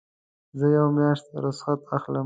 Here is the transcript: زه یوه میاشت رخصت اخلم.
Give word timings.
زه 0.59 0.65
یوه 0.75 0.91
میاشت 0.95 1.25
رخصت 1.43 1.79
اخلم. 1.97 2.19